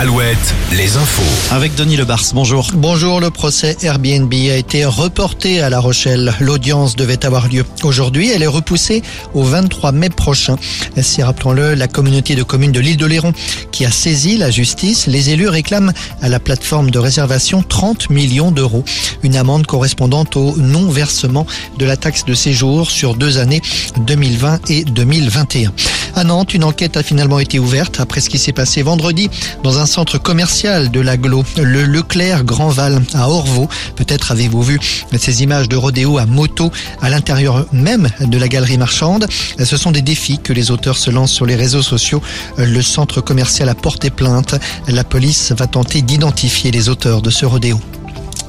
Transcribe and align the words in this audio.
Alouette, 0.00 0.54
les 0.72 0.96
infos. 0.96 1.54
Avec 1.54 1.74
Denis 1.74 1.98
Lebars, 1.98 2.24
bonjour. 2.32 2.70
Bonjour, 2.72 3.20
le 3.20 3.28
procès 3.28 3.76
Airbnb 3.82 4.32
a 4.32 4.56
été 4.56 4.86
reporté 4.86 5.60
à 5.60 5.68
La 5.68 5.78
Rochelle. 5.78 6.32
L'audience 6.40 6.96
devait 6.96 7.26
avoir 7.26 7.48
lieu 7.48 7.66
aujourd'hui. 7.82 8.30
Elle 8.30 8.42
est 8.42 8.46
repoussée 8.46 9.02
au 9.34 9.42
23 9.42 9.92
mai 9.92 10.08
prochain. 10.08 10.56
Si, 11.02 11.22
rappelons-le, 11.22 11.74
la 11.74 11.86
communauté 11.86 12.34
de 12.34 12.42
communes 12.42 12.72
de 12.72 12.80
l'île 12.80 12.96
de 12.96 13.04
Léron 13.04 13.34
qui 13.72 13.84
a 13.84 13.90
saisi 13.90 14.38
la 14.38 14.50
justice, 14.50 15.06
les 15.06 15.28
élus 15.28 15.48
réclament 15.48 15.92
à 16.22 16.30
la 16.30 16.40
plateforme 16.40 16.90
de 16.90 16.98
réservation 16.98 17.62
30 17.62 18.08
millions 18.08 18.52
d'euros. 18.52 18.84
Une 19.22 19.36
amende 19.36 19.66
correspondant 19.66 20.24
au 20.34 20.56
non-versement 20.56 21.46
de 21.76 21.84
la 21.84 21.98
taxe 21.98 22.24
de 22.24 22.32
séjour 22.32 22.90
sur 22.90 23.16
deux 23.16 23.36
années 23.36 23.60
2020 24.06 24.70
et 24.70 24.82
2021. 24.84 25.74
À 26.20 26.24
Nantes, 26.24 26.52
une 26.52 26.64
enquête 26.64 26.98
a 26.98 27.02
finalement 27.02 27.38
été 27.38 27.58
ouverte 27.58 27.98
après 27.98 28.20
ce 28.20 28.28
qui 28.28 28.36
s'est 28.36 28.52
passé 28.52 28.82
vendredi 28.82 29.30
dans 29.62 29.78
un 29.78 29.86
centre 29.86 30.18
commercial 30.18 30.90
de 30.90 31.00
l'aglo, 31.00 31.46
le 31.56 31.84
Leclerc 31.84 32.44
Grandval 32.44 33.00
à 33.14 33.30
Orvaux. 33.30 33.70
Peut-être 33.96 34.30
avez-vous 34.30 34.62
vu 34.62 34.78
ces 35.16 35.42
images 35.42 35.66
de 35.66 35.76
rodéo 35.76 36.18
à 36.18 36.26
moto 36.26 36.70
à 37.00 37.08
l'intérieur 37.08 37.64
même 37.72 38.10
de 38.20 38.36
la 38.36 38.48
galerie 38.48 38.76
marchande. 38.76 39.28
Ce 39.58 39.78
sont 39.78 39.92
des 39.92 40.02
défis 40.02 40.38
que 40.38 40.52
les 40.52 40.70
auteurs 40.70 40.98
se 40.98 41.10
lancent 41.10 41.32
sur 41.32 41.46
les 41.46 41.56
réseaux 41.56 41.80
sociaux. 41.80 42.20
Le 42.58 42.82
centre 42.82 43.22
commercial 43.22 43.70
a 43.70 43.74
porté 43.74 44.10
plainte. 44.10 44.56
La 44.88 45.04
police 45.04 45.52
va 45.52 45.66
tenter 45.66 46.02
d'identifier 46.02 46.70
les 46.70 46.90
auteurs 46.90 47.22
de 47.22 47.30
ce 47.30 47.46
rodéo. 47.46 47.80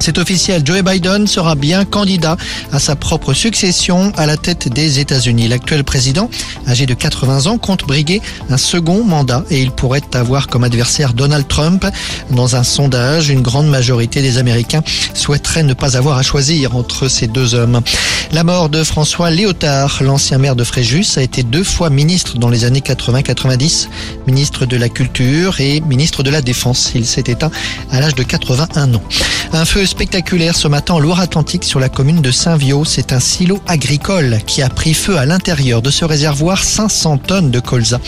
C'est 0.00 0.18
officiel, 0.18 0.62
Joe 0.64 0.82
Biden 0.82 1.26
sera 1.26 1.54
bien 1.54 1.84
candidat 1.84 2.36
à 2.72 2.78
sa 2.78 2.94
propre 2.94 3.34
succession 3.34 4.12
à 4.16 4.26
la 4.26 4.36
tête 4.36 4.68
des 4.68 5.00
États-Unis. 5.00 5.48
L'actuel 5.48 5.82
président, 5.82 6.30
âgé 6.68 6.86
de 6.86 6.94
80 6.94 7.46
ans, 7.46 7.58
compte 7.58 7.84
briguer 7.84 8.22
un 8.48 8.56
second 8.56 9.04
mandat 9.04 9.44
et 9.50 9.60
il 9.60 9.72
pourrait 9.72 10.02
avoir 10.14 10.46
comme 10.46 10.64
adversaire 10.64 11.14
Donald 11.14 11.48
Trump. 11.48 11.84
Dans 12.30 12.54
un 12.54 12.62
sondage, 12.62 13.28
une 13.28 13.42
grande 13.42 13.68
majorité 13.68 14.22
des 14.22 14.38
Américains 14.38 14.82
souhaiteraient 15.14 15.64
ne 15.64 15.74
pas 15.74 15.96
avoir 15.96 16.16
à 16.16 16.22
choisir 16.22 16.76
entre 16.76 17.08
ces 17.08 17.26
deux 17.26 17.54
hommes. 17.54 17.80
La 18.32 18.44
mort 18.44 18.68
de 18.68 18.84
François 18.84 19.30
Léotard, 19.30 20.02
l'ancien 20.02 20.38
maire 20.38 20.56
de 20.56 20.64
Fréjus, 20.64 21.16
a 21.16 21.22
été 21.22 21.42
deux 21.42 21.64
fois 21.64 21.90
ministre 21.90 22.38
dans 22.38 22.50
les 22.50 22.64
années 22.64 22.80
80-90, 22.80 23.88
ministre 24.26 24.64
de 24.64 24.76
la 24.76 24.88
Culture 24.88 25.60
et 25.60 25.80
ministre 25.80 26.22
de 26.22 26.30
la 26.30 26.40
Défense. 26.40 26.92
Il 26.94 27.06
s'est 27.06 27.24
éteint 27.26 27.50
à 27.90 28.00
l'âge 28.00 28.14
de 28.14 28.22
81 28.22 28.94
ans. 28.94 29.02
Un 29.52 29.64
feu 29.64 29.87
spectaculaire 29.88 30.54
ce 30.54 30.68
matin 30.68 30.94
en 30.94 30.98
Loire-Atlantique 30.98 31.64
sur 31.64 31.80
la 31.80 31.88
commune 31.88 32.20
de 32.20 32.30
Saint-Viau. 32.30 32.84
C'est 32.84 33.12
un 33.12 33.20
silo 33.20 33.60
agricole 33.66 34.38
qui 34.46 34.62
a 34.62 34.68
pris 34.68 34.92
feu 34.92 35.16
à 35.16 35.24
l'intérieur 35.24 35.82
de 35.82 35.90
ce 35.90 36.04
réservoir 36.04 36.62
500 36.62 37.18
tonnes 37.18 37.50
de 37.50 37.58
colza. 37.58 37.98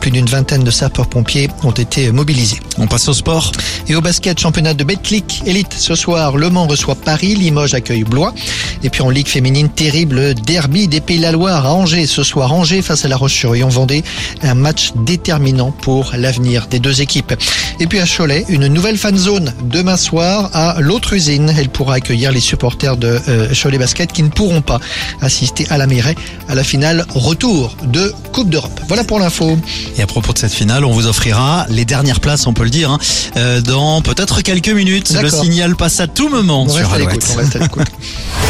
Plus 0.00 0.10
d'une 0.10 0.26
vingtaine 0.26 0.64
de 0.64 0.70
sapeurs-pompiers 0.70 1.50
ont 1.62 1.72
été 1.72 2.10
mobilisés. 2.10 2.58
On 2.78 2.86
passe 2.86 3.08
au 3.08 3.12
sport. 3.12 3.52
Et 3.88 3.94
au 3.94 4.00
basket, 4.00 4.40
championnat 4.40 4.74
de 4.74 4.82
Betclic 4.82 5.42
Elite 5.46 5.74
ce 5.74 5.94
soir, 5.94 6.36
Le 6.36 6.48
Mans 6.48 6.66
reçoit 6.66 6.94
Paris, 6.94 7.34
Limoges 7.34 7.74
accueille 7.74 8.04
Blois. 8.04 8.32
Et 8.82 8.90
puis 8.90 9.02
en 9.02 9.10
Ligue 9.10 9.28
féminine, 9.28 9.68
terrible 9.68 10.34
derby 10.34 10.88
des 10.88 11.00
Pays 11.00 11.18
de 11.18 11.22
la 11.22 11.32
Loire 11.32 11.66
à 11.66 11.74
Angers 11.74 12.06
ce 12.06 12.22
soir. 12.22 12.52
Angers 12.52 12.82
face 12.82 13.04
à 13.04 13.08
la 13.08 13.16
Roche-sur-Yon-Vendée. 13.16 14.04
Un 14.42 14.54
match 14.54 14.92
déterminant 14.96 15.70
pour 15.72 16.12
l'avenir 16.16 16.66
des 16.68 16.78
deux 16.78 17.00
équipes. 17.00 17.34
Et 17.80 17.86
puis 17.86 18.00
à 18.00 18.06
Cholet, 18.06 18.44
une 18.48 18.66
nouvelle 18.68 18.96
fan 18.96 19.16
zone 19.16 19.52
demain 19.64 19.96
soir 19.96 20.50
à 20.54 20.76
l'autre 20.80 21.12
usine. 21.12 21.54
Elle 21.58 21.68
pourra 21.68 21.94
accueillir 21.94 22.32
les 22.32 22.40
supporters 22.40 22.96
de 22.96 23.20
euh, 23.28 23.52
Cholet 23.54 23.78
Basket 23.78 24.12
qui 24.12 24.22
ne 24.22 24.28
pourront 24.28 24.62
pas 24.62 24.80
assister 25.20 25.66
à 25.70 25.78
la 25.78 25.86
Mairie 25.86 26.14
à 26.48 26.54
la 26.54 26.64
finale 26.64 27.04
retour 27.14 27.76
de 27.84 28.12
Coupe 28.32 28.50
d'Europe. 28.50 28.80
Voilà 28.88 29.04
pour 29.04 29.18
l'info. 29.18 29.58
Et 29.98 30.02
à 30.02 30.06
propos 30.06 30.32
de 30.32 30.38
cette 30.38 30.52
finale, 30.52 30.84
on 30.84 30.92
vous 30.92 31.06
offrira 31.06 31.66
les 31.68 31.84
dernières 31.84 32.20
places, 32.20 32.46
on 32.46 32.52
peut 32.52 32.64
le 32.64 32.70
dire, 32.70 32.90
hein, 32.90 32.98
euh, 33.36 33.60
dans 33.60 34.02
peut-être 34.02 34.42
quelques 34.42 34.68
minutes. 34.68 35.10
Le 35.20 35.30
signal 35.30 35.76
passe 35.76 36.00
à 36.00 36.06
tout 36.06 36.28
moment 36.28 36.64
On 36.64 36.68
sur 36.68 36.90
reste 36.90 37.08
à 37.08 37.32
on 37.34 37.36
reste 37.36 37.56
à 37.56 37.58
l'écoute. 37.60 37.82